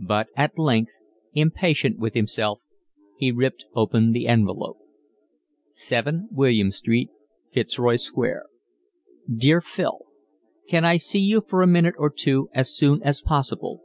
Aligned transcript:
But 0.00 0.28
at 0.34 0.58
length, 0.58 0.98
impatient 1.34 1.98
with 1.98 2.14
himself, 2.14 2.62
he 3.18 3.30
ripped 3.30 3.66
open 3.74 4.12
the 4.12 4.26
envelope. 4.26 4.78
7 5.72 6.26
William 6.32 6.70
Street, 6.70 7.10
Fitzroy 7.52 7.96
Square. 7.96 8.46
Dear 9.30 9.60
Phil, 9.60 10.06
Can 10.70 10.86
I 10.86 10.96
see 10.96 11.20
you 11.20 11.42
for 11.42 11.60
a 11.60 11.66
minute 11.66 11.96
or 11.98 12.08
two 12.08 12.48
as 12.54 12.74
soon 12.74 13.02
as 13.02 13.20
possible. 13.20 13.82